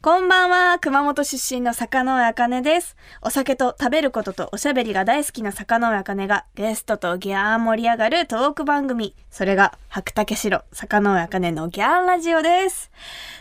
[0.00, 2.96] こんばんは、熊本出身の坂上茜です。
[3.20, 9.14] お酒と食べることとおしゃべりが大好きな坂上茜がゲストとギャー盛り上がるトーク番組。
[9.30, 12.90] それが白竹城坂上茜のギャーラジオです。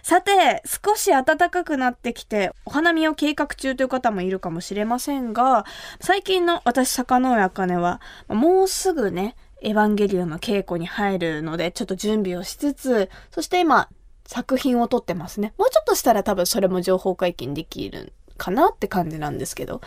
[0.01, 5.65] さて、少し暖かくなってきて、お花見を計画中という方もいるかもしれませんが、
[6.01, 13.87] 最近の私坂上茜は、もうすぐね、エヴァンゲリオンの稽古に入るので、ちょっと準備をしつつ、そして今、
[14.33, 15.53] 作品を撮ってますね。
[15.59, 19.81] もうちょっとしたら多分それも情報解禁できるかなって感じなんですけど。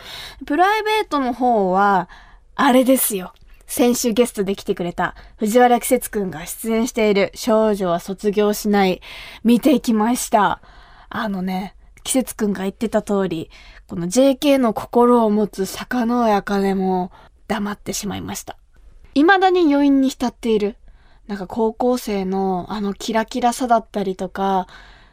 [0.45, 2.07] プライベートの方は、
[2.55, 3.33] あれですよ。
[3.65, 9.01] 先週ゲストで来てくれた藤原季節くんが出演している少女は卒業しない
[9.43, 10.61] 見ていきました。
[11.09, 13.51] あのね、季節くんが言ってた通り、
[13.87, 17.11] この JK の心を持つ坂上茜も
[17.49, 18.57] 黙ってしまいました。
[19.13, 20.77] 未だに余韻に浸っている。
[21.27, 24.67] なんか高校生のあのキラキラさだったりとか、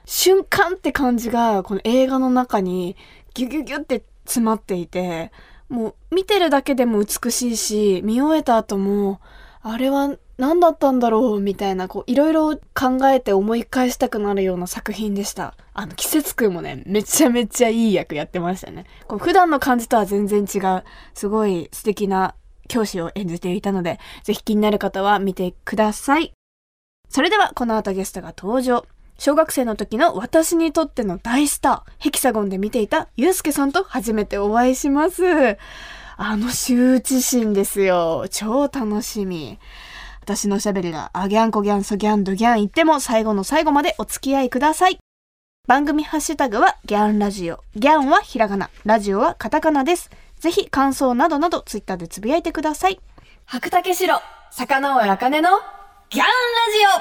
[0.05, 2.97] 瞬間って感じがこの映画の中に
[3.35, 5.33] ギュギュギュって詰まっていて、
[5.69, 9.21] もう見てるだけでも美しいし、見終えた後も、
[9.63, 15.55] あれは何だったんだろうみたいな、こういろいろ考えて思い返したくなるような作品でした。
[15.73, 18.85] あの季節くんもね、めちゃめちゃいい役やってましたね。
[19.09, 22.35] こう普段の感じとは全然違う、すごい素敵な
[22.69, 26.33] 教師を演じていたので、ぜひ気になる方は見てください。
[27.09, 28.87] それでは、この後ゲストが登場。
[29.19, 35.23] 小学生の時の私にとっての大スター、ヘキサゴンで見ていたゆうすけさんと初めてお会いします。
[36.17, 38.27] あの羞恥心ですよ。
[38.31, 39.59] 超楽しみ。
[40.23, 44.99] 私のおしゃべりがあギャンコギャンソギャンドギャン言っても最後の最後までお付き合いください。
[45.67, 47.61] 番組ハッシュタグはギャンラジオ。
[47.77, 50.11] ギャンはひらがな、ラジオはカタカナです。
[50.45, 53.01] ぜひ感想などなどツイッターでつぶやいてください。
[53.47, 54.15] 白竹城、
[54.51, 55.49] 坂上茜の
[56.11, 56.31] ギャンラ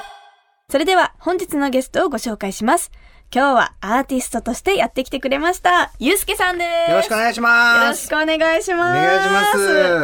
[0.70, 2.90] オそれでは本日のゲストをご紹介します。
[3.34, 6.90] 今日はアーティストとしてやってきてくれました、ゆうすけさんです。
[6.92, 7.82] よろしくお願いします。
[7.82, 9.00] よろしくお願いします。
[9.00, 9.58] お願いします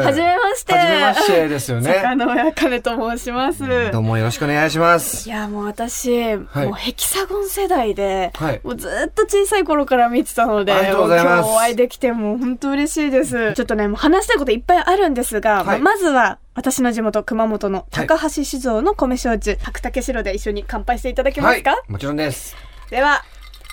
[0.04, 0.72] はじめまして。
[0.74, 3.92] はじめましてですよね坂上茜と申します。
[3.92, 5.32] どうもよろしくお願いしますい。
[5.32, 13.54] や、もう私、はいもうヘキサゴン世代で、はいもうずっと小さい頃から見てたので、ありがとうございますお会いできてもう本当嬉しいです。
[13.54, 22.56] ちょっとね、もう話したいこといっぱいあるんですが、はいまあまずは、私の地元熊本の高橋酒造の米焼酎、白竹城で一緒に乾杯していただけますか、もちろんです。
[22.90, 23.22] では、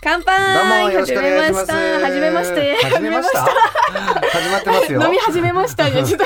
[0.04, 1.72] 乾杯どうもよろしくお願いします。
[1.72, 2.76] はじめまして。
[2.84, 3.40] はじめました？
[4.30, 5.04] 始まってますよ。
[5.04, 6.04] 飲み始めましたね。
[6.06, 6.26] ちょっと。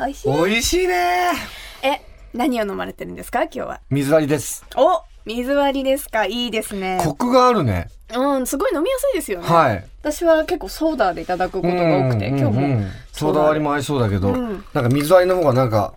[0.00, 0.32] 美味しい。
[0.32, 1.30] 美味しいね。
[1.82, 2.00] え、
[2.34, 3.42] 何を飲まれてるんですか？
[3.44, 3.80] 今日は。
[3.90, 4.64] 水割りです。
[4.76, 6.24] お水割りですか？
[6.26, 7.00] いいですね。
[7.04, 7.88] コクがあるね。
[8.14, 9.46] うん、すごい飲みやすいですよね。
[9.48, 9.84] はい。
[10.02, 12.92] 私は結構ソーダでいただくことが多くて、うん今日もうんうん。
[13.12, 15.92] ソーダ割りも合いそうだけど、うんなんか水割りの方がなんか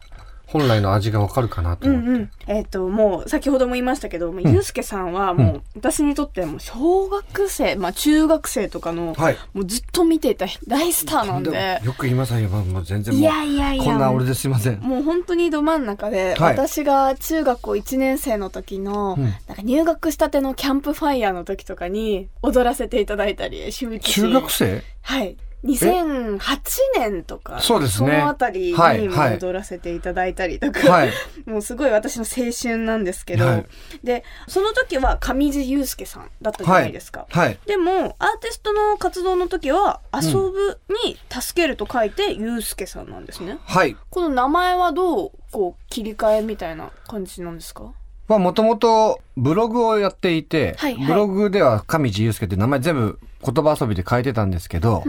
[0.52, 2.08] 本来の味がわかるかなと思って。
[2.08, 2.32] うんうん。
[2.48, 9.38] えっ、と、もう、先ほども言いましたけど、もうゆうすけさんはもう、私にとってはもう、小学生、まあ、中学生とかの、はい。
[9.54, 12.50] もうずっと見ていた大スターなんで、よく言いませんよ。
[12.50, 13.22] もう全然もう。
[13.22, 14.80] いやいやいや、こんな俺ですいません。
[14.82, 24.84] もう本当にど真ん中で、はい私が中学校1年生の時の、うんなんか入学したてのキャンプファイヤーの時とかに踊らせていただいたり、周知中学生？
[25.02, 25.38] はい。
[25.64, 26.40] 2008
[26.98, 31.12] 年とか、そうですねそのあたりにはいはい踊らせていただいたりとか、はい。
[31.46, 33.66] もうすごい私の青春なんですけど、はい
[34.04, 37.28] で、その時は上地雄介さんだったじゃないですか。
[37.30, 37.60] はい。
[37.66, 43.60] でも、アーティストの活動の時は、遊ぶに助けると書いて、ゆうすけさんなんですね。
[43.64, 43.96] はい。
[44.10, 47.94] この名前はどう、こう、切り替えみたいな感じなんですか？
[48.28, 55.04] まあもともとブログをやっていて、はいはいブログでは上地雄介って名前全部言葉遊びで変えてたんですけど。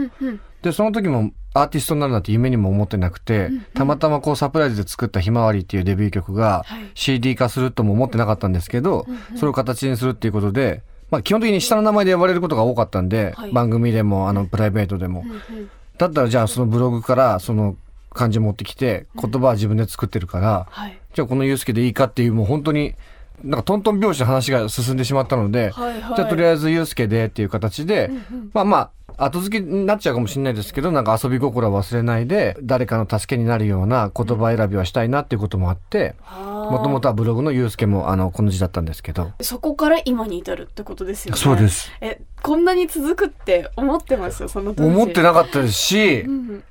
[0.61, 6.91] で、その時もアーティストになるなんて夢にも思ってなくて、たまたまこうサプライズで作ったひまわりっていうデビュー曲がはい。
[6.95, 9.05] CD 化するとも思ってなかったんですけど、
[9.35, 13.51] それを形にするっていうことで、まあ基本的に下の名前で呼ばれることが多かったんで、はい。
[13.51, 15.25] 番組でもあのプライベートでも。
[15.97, 17.75] だったらじゃあそのブログからその
[18.13, 20.99] 漢字持ってきて言葉は自分で作ってるから、はい。
[21.13, 22.95] じゃあこのユうスケでいいかっていうもう本当に
[23.43, 26.15] なんかトントン拍子の話が進んでしまったので、はいはい。
[26.15, 28.09] じゃあとりあえずユうスケでっていう形で、
[28.53, 28.77] まあま
[29.17, 39.31] あ後付けになっちゃうかもしれないですけどなんか遊び心は忘れないで誰かの助けになるような言葉選びはしたいなっていうこともあってもともとはブログのユうスケもあのこの字だったんですけど。
[39.41, 41.39] そこから今に至るってことですよね。
[41.39, 41.91] そうです。
[42.01, 44.41] え、こんなに続くって思ってます？
[44.41, 44.83] よ、その時。
[44.83, 46.63] 思ってなかったですし、うん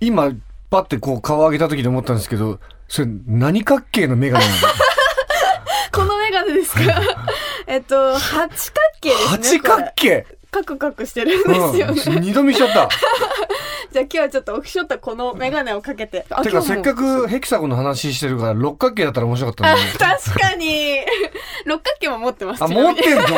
[0.00, 0.30] 今
[0.70, 4.58] パッてこう顔上げた時に思ったんですけどそれ何角形の眼鏡なの？
[6.42, 6.80] このメガネですか？
[7.66, 9.20] えっと、八角形です
[9.54, 9.58] ね。
[9.58, 10.26] 八角形？
[10.50, 11.54] カクカクしてるんで
[11.94, 12.16] すよね。
[12.16, 12.88] うん、二度見しちゃった。
[13.92, 16.24] じゃあ今日はちょっとオフショットこのメガネをかけて。
[16.30, 16.94] あ てかせっか。
[16.94, 19.84] くヘキサゴンの話してるから六角形だったら面白かったあのに。
[19.92, 21.00] 確かに。
[21.66, 22.64] 六角形も持ってます。
[22.64, 23.22] あ、持ってんの？
[23.24, 23.36] 何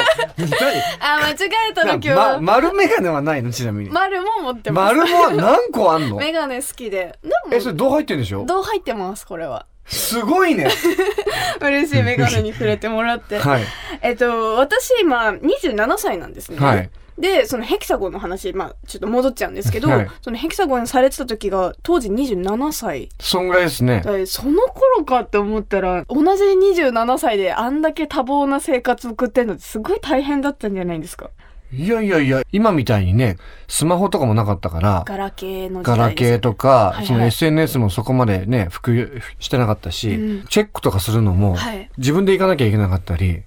[1.01, 1.35] あ、間違
[1.71, 2.41] えたの今日なま、は。
[2.41, 3.51] 丸メガネはないの？
[3.51, 3.91] ちなみに。
[3.91, 4.95] 丸も持ってます。
[4.95, 6.17] 丸も何個あんの？
[6.17, 7.19] メガネ好きで。
[7.51, 8.45] でえ、そも、れ銅入ってんでしょ？
[8.45, 9.67] どう入ってます、これは。
[9.91, 10.69] すごいね。
[11.61, 13.39] 嬉しいメガネに触れてもらって。
[13.39, 13.63] はい。
[14.03, 16.59] えっと、私今27歳なんですね。
[16.59, 16.91] はい。
[17.19, 23.09] で、そのヘキサゴンの話、まあちょっと戻っちゃうんですけど、はいそのヘキサゴンされてた時が当時27歳。
[23.21, 24.01] そんぐらいですね。
[24.01, 31.31] でその頃かって思ったら、同じ27歳であんだけ多忙な生活を送ってんのってすごい大変だったんじゃないですか。
[31.73, 33.37] いやいやいや、今みたいにね、
[33.69, 37.07] スマホとかもなかったから、ガラケーの時ガラケーとか、いはい。
[37.07, 40.47] その SNS もそこまでね、普及してなかったし、うん。
[40.49, 41.91] チェックとかするのも、はい。
[41.97, 43.43] 自分で行かなきゃいけなかったり、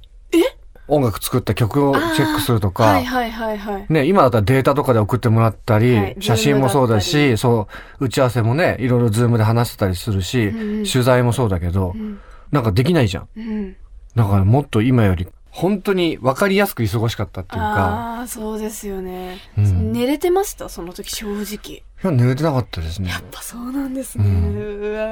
[0.87, 3.85] 音楽作った曲をチェックするとか、はいはいはいはい。
[3.89, 6.15] ね、今だったらデータとかで送ってもらったり、はい。
[6.19, 7.67] 写真もそうだし、そ
[7.99, 10.79] う、打ち合わせもね、いろいろズームで話してたりするし、うん。
[10.79, 10.85] うん。
[10.85, 12.19] 取材もそうだけど、ん。
[12.51, 13.27] なんかできないじゃん。
[13.35, 13.75] うん。
[14.15, 20.67] だからもっと今より、本当に分かりやすく忙しかったっていうか、ああ、そうですよね、うん寝れてました？
[20.67, 21.75] その時正直。
[21.77, 23.09] いや、寝れてなかったですね。
[23.09, 24.25] やっぱそうなんですね。
[24.25, 24.27] う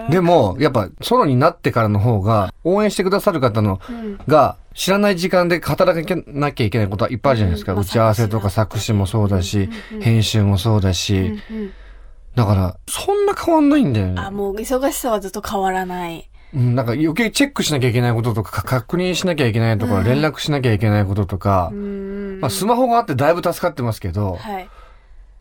[0.08, 7.74] んでも、やっぱ、ソロになってからの方が、応援してくださる方の、うんが、知らない時間で働かなきゃいけないことはいっぱいあるじゃないですか。
[7.74, 9.70] 打ち合わせとか作詞もそうだし、
[10.02, 11.40] 編集もそうだし、
[12.34, 14.20] だから、そんな変わんないんだよね。
[14.20, 16.31] あ、もう忙しさはずっと変わらない。
[16.54, 22.40] うん、なんか余計チェックしなきゃいけないこととか、か確認しなきゃいけないところ、うん連絡しなきゃいけないこととかう、ん。
[22.42, 24.70] まあスマホがあってだいぶ助かってますけど、はい。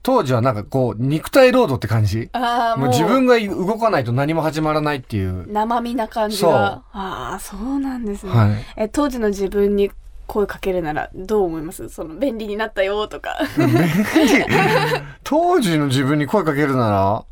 [0.02, 2.30] 当時はなんかこう、肉体労働って感じ
[2.76, 5.46] もう自分が動かないと何も始まらないっていう。
[5.52, 6.82] 生身な感じそうが。
[6.92, 8.32] ああ、そうなんですね。
[8.32, 8.50] はい。
[8.76, 9.90] え、当時の自分に
[10.26, 11.88] 声かけるならどう思います？
[11.90, 13.36] その便利になったよとか。
[15.22, 17.24] 当時の自分に声かけるなら、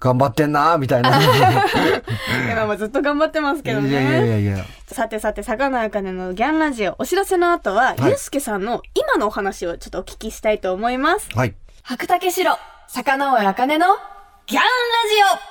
[0.00, 1.20] 頑張ってんなみたいな。
[1.20, 1.22] い
[2.50, 3.92] 今もずっと頑張ってますけどね。
[3.92, 4.64] やいやいやいや。
[4.90, 6.96] さてさて、坂野茜のギャンラジオ。
[6.98, 11.28] お知らせの後は、はいゆうすけさんの今のお話をちょっとお聞きしたいと思います。
[11.34, 11.54] はい。
[11.82, 12.58] 白竹城、
[12.88, 13.86] 坂上茜の
[14.46, 14.66] ギャンラ
[15.38, 15.50] ジオ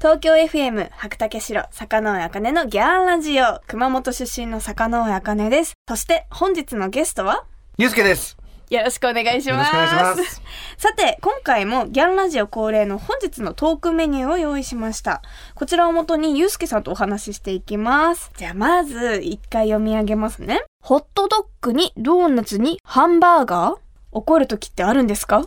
[0.00, 5.74] 東京 FM 白竹城坂上茜のギャンラジオ熊本出身の坂上茜です。
[5.88, 7.44] そして本日のゲストは？
[7.78, 8.37] ゆうすけです。
[8.70, 9.72] よろしくお願いします。
[9.72, 10.42] ます。
[10.76, 15.22] さて、今回もギャンラジオ恒例の本日のトークメニューを用意しました。
[15.54, 18.30] こちらをもとにゆうすけさんとお話ししていきます。
[18.36, 20.64] じゃあまず一回読み上げますね。
[20.82, 23.78] ホットドッグにドーナツにハンバーガー？
[24.12, 25.46] 怒る時ってあるんですか？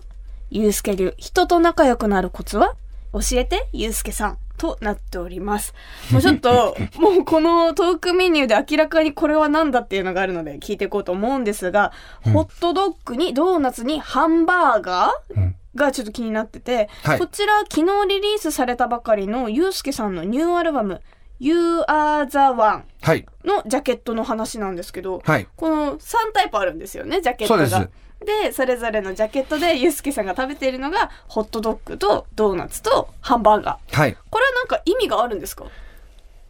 [0.49, 2.73] ゆうすけ流、人と仲良くなるコツは？
[3.13, 4.37] 教えて、ゆうすけさん。
[4.61, 5.73] となっております。
[6.11, 11.91] もうちょっと、 もうこのトークメニューで明らかにこれは何だっていうのがあるので聞いていこうと思うんですが、
[12.31, 21.01] ホットドッグにドーナツにハンバーガーうんがちょっと気になってて、はいこちら昨日リリースされたばかりのゆうすけさんのニューアルバム
[21.39, 23.25] You Are the One はい。
[23.43, 25.47] のジャケットの話なんですけど、はい。
[25.55, 27.89] この3タイプあるんですよね、ジャケットが。
[28.25, 33.95] でそれぞれのジャケットでゆうすけさんが食べているのがホットドッグとドーナツとハンバーガー。
[33.97, 34.17] はい。
[34.29, 35.65] これはなんか意味があるんですか？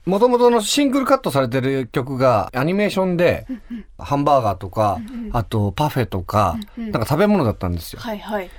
[0.05, 3.45] もともとのシングルカットされてる曲がアニメーションで
[3.99, 4.99] ハンバーガーとか、
[5.31, 8.01] あとパフェとか、なんか食べ物だったんですよ。
[8.01, 8.47] はいはい。
[8.47, 8.49] っ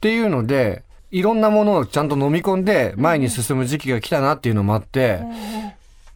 [0.00, 5.20] ていうので、いろんなものをちゃんと飲み込んで前に進む時期が来たなっていうのもあって、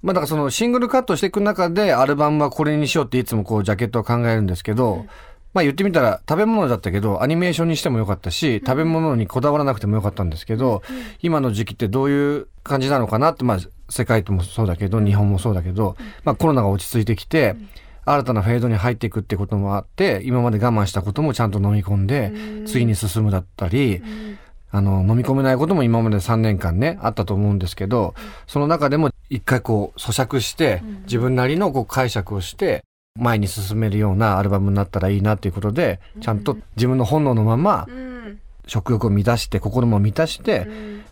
[0.00, 5.04] まあだからそのシングルカットしていく中でアルバムはこれにしようっていつもこうジャケットを考えるんですけど、
[5.54, 10.82] まあ言ってみたら食べ物だったけどアニメーションにしてもよかったし、食べ物にこだわらなくてもよかったんですけど、
[11.20, 17.56] 今の時期ってどういう感じなのかなって、まあ世界ともそうだけど、日本もそうだけど、まあコロナが落ち着いてきて、
[18.04, 22.32] 新たなフェードに入っていくってこともあって、今まで我慢したこともちゃんと飲み込んで、
[22.66, 24.02] 次に進むだったり、
[24.70, 28.14] あの、飲み込めないことも今まで3年間ね、あったと思うんですけど、
[28.46, 32.82] その中でも一回こう咀嚼して、自分なりのこう解釈をして、
[33.18, 38.38] 前に進めるようなアルバムになったらいいなっていうことで、ちゃんと自分の本能のままうん。
[38.66, 40.68] 食欲を満たして、心も満たして、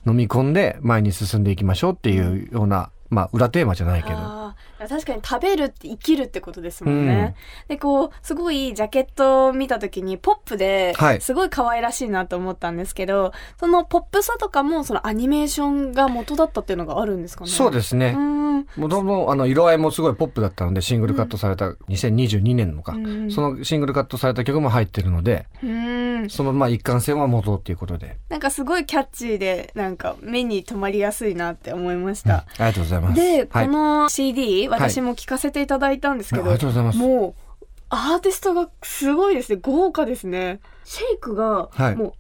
[0.06, 4.39] 飲み込んで前に進んでいきましょうっていうような、まあ裏テーマじゃないけど。
[4.88, 7.34] 確かに食べるって生きるってことですもんね。
[7.68, 17.50] で、こう、すごいジャケットを見た時にポップでは、いすごい可愛らしいなと思ったんですけど、そのポップさとかもそのアニメーションが元だったっていうのがあるんですかね？
[17.50, 18.14] そうですね。
[18.16, 18.40] うん。
[18.76, 25.99] もともとあの色合いもすごいポップだったのでシングルカットされた2022年のか、うんそのシングルカットされた曲も入ってるのでうん。
[26.28, 32.38] そのまあ一貫性は元っていうことで、なんかすごいキャッチーで、なんか目に留まりやすいなって思いました。
[32.38, 33.14] ありがとうございます。
[33.14, 36.98] で、はい、この CD、私も聴かせていただいたんですけど、あありがとうございます。
[36.98, 37.54] もう、
[37.88, 39.58] アーティストがすごいですね。
[39.62, 40.60] 豪華ですね。
[40.84, 41.96] シェイクが、はい。
[41.96, 42.14] も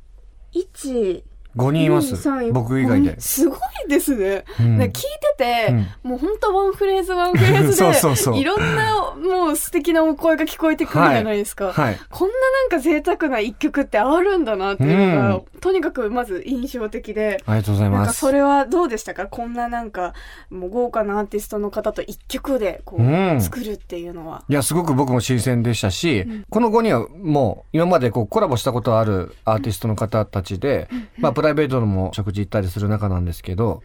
[0.54, 1.22] う、1、
[1.56, 2.14] 5人います。
[2.14, 3.10] 2 3僕以外で。
[3.10, 4.44] うんすごいですね。
[4.60, 4.78] うん。
[4.78, 5.00] 聞いて
[5.38, 5.66] て、
[6.04, 6.10] うん。
[6.10, 11.72] もう本当ワンフレーズワンフレーズで そうそういろんなもう素敵なお声が聞こえてくるじゃないですか。
[11.72, 15.60] はいこんななんか贅沢な一曲ってあるんだなっていうのが、うん。
[15.60, 17.42] とにかくまず印象的で。
[17.46, 19.26] ありがとうございなんますかそれはどうでしたか？
[19.26, 20.14] こんななんか
[20.50, 23.40] もう豪華なアーティストの方と一曲でこう、うん。
[23.40, 24.44] 作るっていうのは。
[24.48, 30.88] いや、すごく僕も新鮮でしたし、この5人はもう今までこうコラボしたことあるアーティストの方たちで、
[31.18, 33.82] まあプライベートのも食事行ったりする中なんですけど、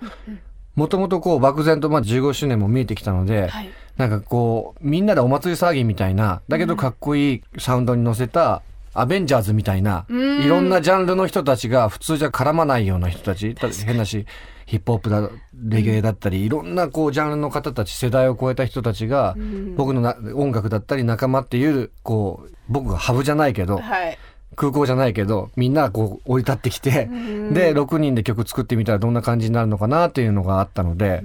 [0.76, 3.70] もともとこう漠然とまあ15周年も見えてきたので、はい。
[3.96, 8.62] なんかこうみんなでお祭り騒ぎみたいな、だけどかっこいいサウンドに乗せた、
[8.94, 10.44] アベンジャーズみたいな、うん。
[10.44, 14.26] いろんなジャンルの人たちが普通じゃ絡まないような人たち、た変なし、
[14.66, 19.38] ヒップホップだ、レゲエだったり、いろんなこうジャンルの方たち、世代を超えた人たちが、
[19.78, 24.18] 僕のな音楽だったり仲間っていう、こう、僕がハブじゃないけど、はい。
[24.56, 27.10] 空港じゃないけど、みんながこう降り立ってきて、
[27.52, 31.24] で、6人で曲作ってみたらどんな感じになるのかなっていうのがあったので、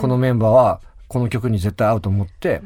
[0.00, 2.62] このメンバーはこの曲に絶対合うと思って、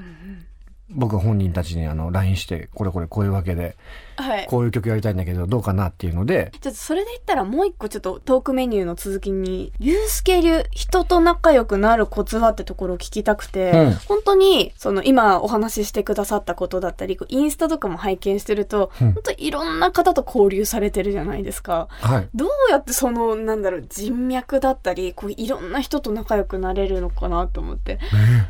[0.90, 3.76] 僕は本人たちにあの LINE して、これこれこういうわけで、
[4.16, 4.46] はい。
[4.46, 21.88] こういう曲やりたいんだけど、どうかなっていうので、ちょっとそれで言ったらもう一個ちょっとトークメニューの続きに、ゆうすけ流人と仲良くなるコツはってところを聞きたくて、うん本当にその今お話ししてくださったことだったり、こうインスタとかも拝見してると、うん本当いろんな方と交流されてるじゃないですか。
[21.90, 22.28] はい。
[22.34, 27.98] どうやってその、なんだろう、人脈だったり、こういろんな人と仲良くなれるのかなと思って。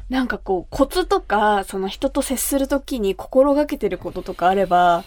[0.08, 5.04] なんかこう、コツとか、その人と接するときに心がけてることとかあれば、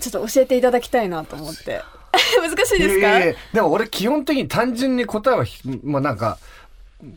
[0.00, 1.80] ちょっと教えていただきたいなと思って。
[2.40, 2.94] 難しいですか？
[2.98, 6.38] いやいやいやでも俺基本的に単純に答えはひ、まあなんか、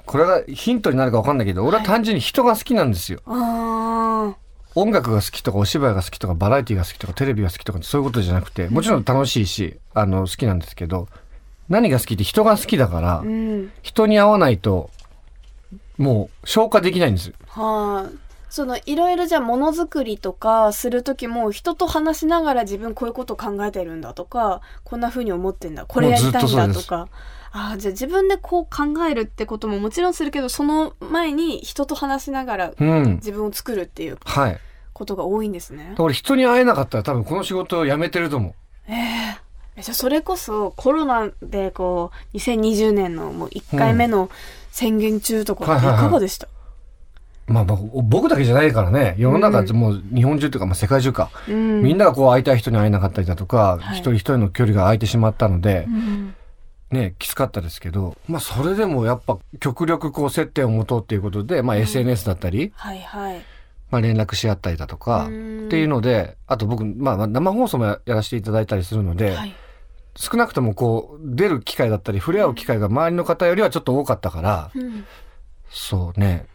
[0.06, 3.20] これがヒントになるか分かんないけど、俺は単純に人が好きなんですよ。
[3.26, 4.34] あ
[4.76, 11.08] 音楽が好きとかお芝居が好きとかバラエティが好きとかテレビが好きとかそういうことじゃなくて、もちろん楽しいし、あの、好きなんですけど、
[11.70, 13.72] 何が好きって人が好きだからあ、う、ん。
[13.82, 14.90] 人に会わないと、
[15.98, 17.34] もう消化できないんですよ。
[17.50, 18.16] はい、
[18.50, 27.10] そのいろいろじゃあものづくりとかする時も人と話しながら自分こういうこと考えてるんだとかこんな風に思ってんだこれやりたいんだとか
[27.52, 33.16] ああじゃあ自分でこう考えるってことももちろんするけどその前に人と話しながらうん。
[33.16, 34.60] 自分を作るっていうはい。
[34.94, 35.94] ことが多いんですね。
[36.00, 38.54] 俺人に会えなかったら多分この仕事を辞めてると思う。
[38.92, 39.38] え
[39.82, 44.32] じゃあそれこそコロナでこう2020年のもう1回目の
[44.72, 46.57] 宣言中とかいかがでした、まあ
[47.48, 51.32] まあ僕だけじゃないからね、世の中ってもう日本中というか、まあ世界中か。
[51.48, 51.82] うん。
[51.82, 53.98] みんながこう会いたい人に会えなかったりだとか、はい。
[53.98, 56.36] 一人一人の距離が空いてしまったのでう、ん
[56.92, 63.42] ね、きつかったですけど、まあそれでもやっぱ極力こう接点を持とうっていうことで、まあ SNS だったり、はいはい。
[63.92, 65.70] まあ連絡し合ったりだとか、っうん。
[65.70, 69.56] ていうので、あと僕、まあまあ生放送もややらせていただいたりするので、はい。
[70.18, 75.06] 少なくともこう出る機会だったり触れ合う機会が周りの方よりはちょっと多かったから、うん
[75.70, 76.46] そうね、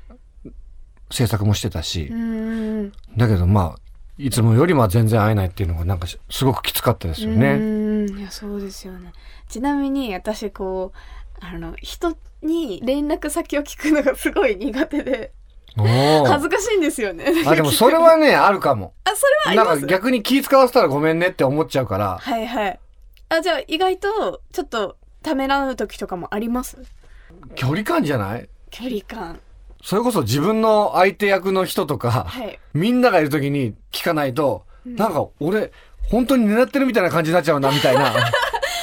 [1.12, 3.80] 制作もしてたし、うんだけどまあ、
[4.18, 7.56] いつもよりも全然会えないっていうのがなんかしすごくきつかったですようね。
[7.56, 9.12] んいやそうですよね。
[9.48, 15.32] ちなみに私こうあの人に連絡先を聞くのがすごい苦手で
[15.76, 17.26] 恥ずかしいんですよね。
[17.46, 18.94] あ、でもそれはね、あるかも。
[19.04, 19.64] あそれは。
[19.64, 22.80] なんか逆に気使わせたらごめんねって思っちゃうから、はいはい。
[23.28, 26.78] あじゃあ意外とちょっとためらう時とかもあります？
[27.54, 28.48] 距離感じゃない？
[28.70, 29.40] 距離感。
[29.82, 32.58] それこそ自分の相手役の人とか、はい。
[32.72, 35.72] みんながいる時に聞かないと、なんか俺、
[36.10, 38.12] 本当に狙ってるみたいな感じになっちゃうな、みたいな。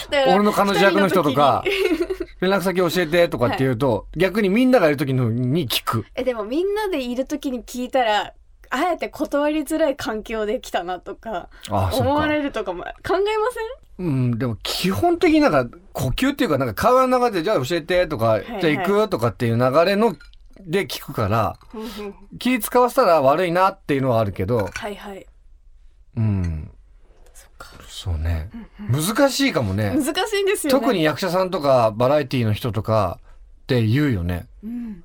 [0.27, 1.63] 俺の彼女役の人とか
[2.41, 6.05] 連絡先教えてとかって言うと、逆にみんながいる時のに聞く。
[6.15, 8.33] えでもみんなでいる時に聞いたら
[8.69, 11.49] あえて断りづらい環境で来たなとか。
[11.69, 13.19] 思われるとかも考えま
[13.99, 20.15] うん、でも基本的になんか呼吸っていうか、なんか会話の中でじゃあ教えてとか、いじゃあ行くとかっていう流れの、
[20.59, 21.57] で聞くから、
[22.37, 25.25] 気使わせたら悪いなっていうのはあるけど、はいはい
[26.17, 26.71] うん。
[27.87, 28.49] そうね。
[28.89, 29.91] 難しいかもね。
[29.91, 33.19] 難しいんですよね特に役者さんとかバラエティの人とか
[33.63, 34.47] って言うよね。
[34.63, 35.03] うん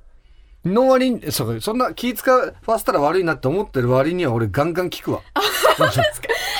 [0.65, 2.31] の割に、そうそんな気使
[2.65, 5.21] わせたら悪いなって思ってる割には俺ガンガン聞くわ。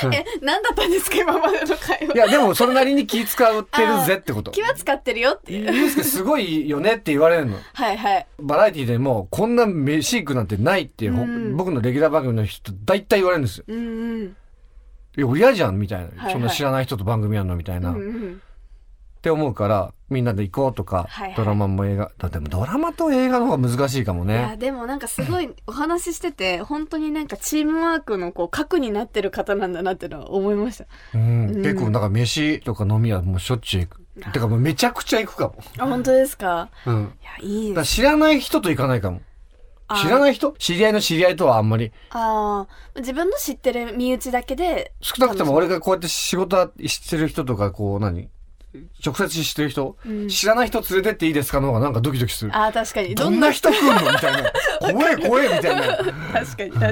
[0.02, 4.50] うんえ何だったんですか今までの会話いや、でもそれなりに気使ってるぜってこと。
[4.50, 7.56] 気は使ってるよっていうゆうすけすごいよねって言われるの。
[7.72, 13.64] はいはいバラエティでもこんな飯行くなんてないって、ほうん僕のレギュラー番組の人大体言われるんですよ。
[13.68, 14.36] うんうん
[15.16, 17.90] いや、俺嫌じゃんみたいな、はいそんな知らない人と番組やんのみたいな。
[17.90, 18.42] うんっうん
[19.26, 24.56] て思うから、みんなで行こうとか、はいはいドラマも映画、だでもドラマと映画の方が難しいかもいやね。
[24.56, 35.56] でもなんかすごいお話ししてて本当になんかチームワークのこう核になってる方なんだなってのは思いましたうんうん結構なんか飯とか飲みはもうしょっちゅう行くてかもうめちゃくちゃ行くかも。
[35.78, 36.70] あ、本当ですか？
[36.86, 37.12] うん。
[37.20, 37.96] いや、いいです。
[37.96, 39.20] 知らない人と行かないかも。
[39.88, 40.52] あ知らない人？
[40.52, 41.92] 知り合いの知り合いとはあんまり。
[42.10, 44.92] ああ、自分の知ってる身内だけで。
[45.00, 48.30] 少なくとも俺がこうやって仕事してる人とか、こう何？
[49.04, 52.56] 直接知ってる人、うん知らない人連れてっていいですかの方がなんかドキドキする。
[52.56, 53.14] ああ、確かに。
[53.14, 54.12] どんな人来んの？
[54.12, 54.52] みたいな。
[54.92, 55.96] 怖え怖えみたいな。
[55.96, 56.90] 確かに確かに。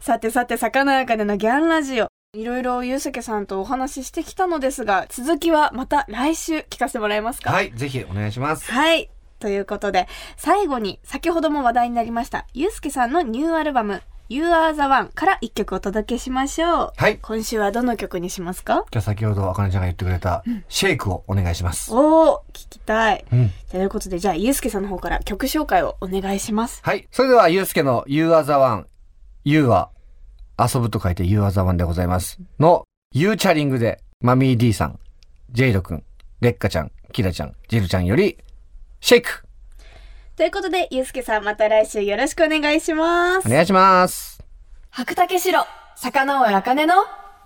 [0.00, 2.08] さてさて、魚やかねのギャンラジオ。
[2.36, 7.52] いろいろゆうすけさんとお話ししてきたのですが、続きはまた来週聞かせてもらえますか？
[7.52, 8.70] はい、ぜひお願いします。
[8.72, 9.08] はい。
[9.38, 16.92] ということで、最後に先ほども話題になりました、ゆうすけさんのニューアルバム、You Are the One から一曲お届けしましょう。
[16.96, 17.18] はい。
[17.18, 18.86] 今週はどの曲にしますか？
[18.90, 21.92] じゃあ先ほどあかねちゃんが言ってくれた、シェイクをお願いします。
[21.94, 23.24] おー、聞きたい。
[23.30, 23.50] うん。
[23.70, 26.80] ということで、じゃあ、ゆうすけさんの方から曲紹介をお願いします。
[26.82, 27.06] はい。
[27.10, 28.86] それでは、ゆうすけの You are the one。
[29.44, 29.90] You は
[30.58, 32.38] 遊ぶと書いて You are the one でございます。
[32.58, 34.98] の、ユーチャリングで、マミー D さん、
[35.50, 36.04] ジェイドくん、
[36.40, 38.38] レッカちゃん、キラちゃん、ジルちゃんより、
[39.00, 39.44] シェイク
[40.36, 43.50] ということで、ゆうすけさんまた来週よろしくお願いしますお。
[43.50, 44.42] 願いします。
[44.90, 45.64] 白竹城、
[45.94, 46.94] 坂上茜の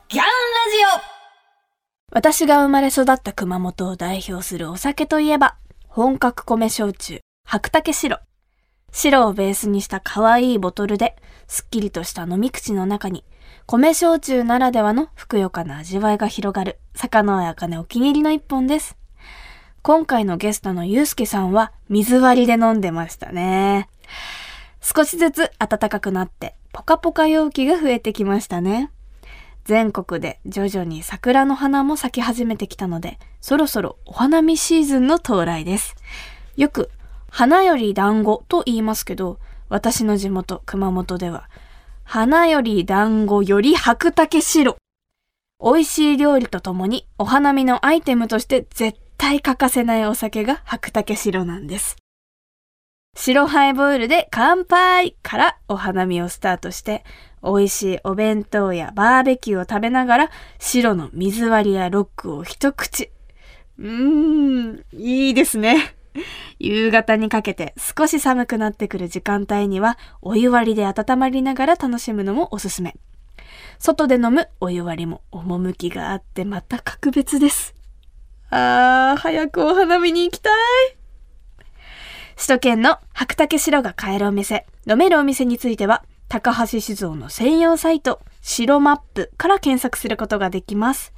[0.08, 0.30] ギャンラジ
[0.96, 8.20] オ私が生まれ育った熊本を代表するお酒といえば、本格米焼酎、白竹白。
[8.90, 11.16] 白をベースにした可愛いボトルで、
[11.46, 13.22] すっきりとした飲み口の中に、
[13.66, 18.97] 米焼酎ならではのふくよかな味わいが広がる、坂上茜お気に入りの一本です。
[19.88, 23.88] 今回のゲストのゆうすけさんは水割りで飲んでましたね。
[24.82, 28.90] 少しずつ暖かくなって、ポカポカ陽気が増えてきましたね。
[29.64, 35.96] 全国で徐々に桜の花も咲き始めてきたので、そろそろお花見シーズンの到来です。
[36.58, 36.90] よく、
[37.30, 39.38] 花より団子と言いますけど、
[39.70, 41.48] 私の地元、熊本では、
[42.04, 44.76] 花より団子より白竹白。
[45.64, 51.96] 美味しい料理とともにお花見のアイテムとして絶対対欠かせないお酒が白竹白なんです。
[53.16, 57.04] 白ハイボールで乾杯からお花見をスタートして、
[57.42, 63.10] 美味しいお弁当やバーベキューを食べながら、白の水割りやロックを一口。
[63.78, 65.96] うーん、いいですね。
[66.60, 72.94] 夕方にかけて少し寒くなってくる時間帯には、お湯割りで温まりながら楽しむのもおすすめ。
[73.80, 77.77] 外で飲むお湯割りも趣があってまた格別です。
[78.50, 80.52] あー、早くお花見に行きたい。
[82.36, 91.12] 首都圏の白竹白が買えるお店、飲めるお店については、高橋酒造の専用サイト、白マップから検索することができます。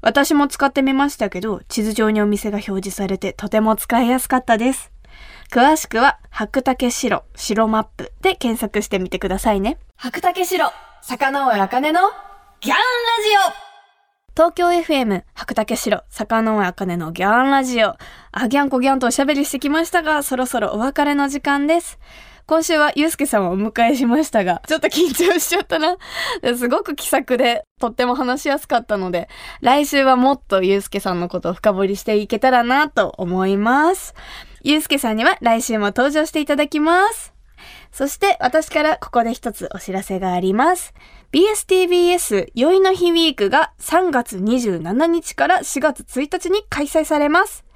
[0.00, 4.90] 私も使ってみましたけど、地図上にお店が表示されてとても使いやすかったです。
[5.50, 9.78] 詳しくは、白竹白、白マップで検索してみてくださいね。
[9.96, 10.70] 白竹白、
[11.02, 12.00] 坂上茜の
[12.60, 12.82] ギャンラ
[13.52, 13.67] ジオ
[14.38, 17.96] 東京 FM 白竹城坂上茜のギャンラジオ。
[18.30, 21.98] あギャンコギャンとおしゃべりしてきましたがそろそろお別れの時間です。
[22.46, 25.96] 今週はゆうすけさんをお迎えしましたがちょっと緊張しちゃったな。
[26.56, 29.28] すごく気さくでとっても話しやすかったので
[29.60, 34.14] 来週はもっとゆうすけさんのことを深掘りしていけたらなと思います。
[34.62, 37.34] ゆうすけさんには来週も登場していただきます。
[37.90, 40.94] そして私からここで一つお知らせがあります。
[41.30, 47.66] BSTBS 宵の日ウィークが3月27日から4月1日に開催されます。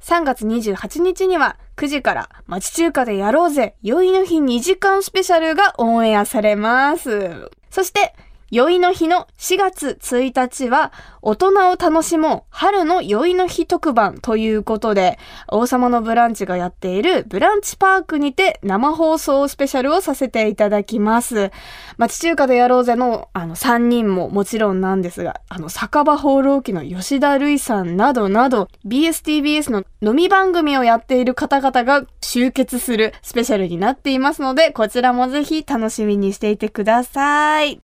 [0.00, 7.48] 3月28日には9時から町中華でやろうぜ宵の日2時間スペシャルがオンエアされます。
[7.70, 8.12] そして
[8.50, 21.50] 宵の日の4月1日は大人を楽しもう春の宵の日特番ということで王様のブランチがやっているブランチパークにて生放送スペシャルをさせていただきます。
[21.96, 37.85] 町中華でやろうぜのあの3人ももちろんなんですが、あの酒場放浪記の吉田類さんなどなど BSTBS の飲み番組をやっている方々が集結するスペシャルになっていますので、こちらもぜひ楽しみにしていてください。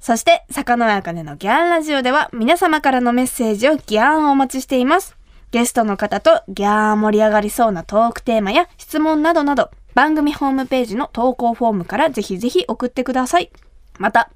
[0.00, 5.16] そして、坂上茜のギャンラジオでは皆様からのメッセージをギャンお待ちしています。
[5.50, 13.50] ゲストの方とギャー盛り上がりそうなトークテーマや質問などなど、番組ホームページの投稿フォームからぜひぜひ送ってください。
[13.98, 14.30] また、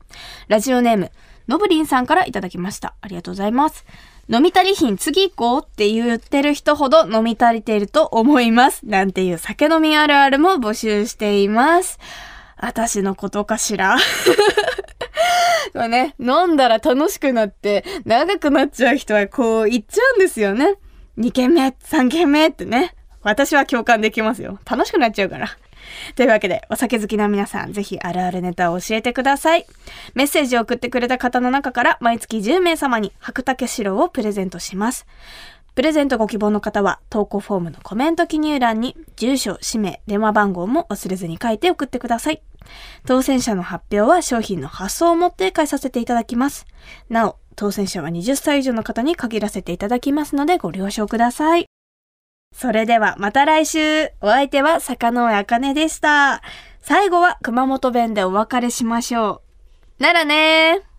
[0.49, 1.13] ラジオネーム、
[1.47, 2.95] のぶりんさんからいただきました。
[3.01, 3.87] ありがとうございます。
[4.29, 8.85] 飲み足りひん次行こうって言ってる人ほど飲み足りていると思います。
[8.85, 12.01] なんていう酒飲みあるあるも募集しています。
[12.57, 13.97] 私のことかしら？
[15.73, 20.75] これね、飲んだら楽しくなって長くなっちゃう人はこう言っちゃうんですよね。
[21.19, 22.95] 2軒目、3軒目ってね。
[23.23, 24.59] 私は共感できますよ。
[24.69, 25.49] 楽しくなっちゃうから。
[26.17, 29.67] というわけで、お酒好きな皆さん、ぜひあるあるネタを教えてください。
[30.15, 35.07] メッセージを送ってくれた方の中から、毎月10名様に白竹白をプレゼントします。
[35.75, 42.43] プレゼントご希望の方は投稿フォームのコメント記入欄に住所、氏名、電話番号も忘れずに書いて送ってください。
[43.07, 46.67] 当選者の発表は商品の発送をもって返させていただきます。
[47.09, 51.67] なお、当選者は20歳以上の方に限らせていただきますのでご了承ください。
[52.55, 56.43] それではまた来週お相手は坂上茜でした。
[56.81, 59.43] 最後は熊本弁でお別れしましょ
[59.99, 60.03] う。
[60.03, 60.93] ならねー。